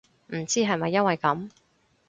[0.29, 1.49] 唔知係咪因為噉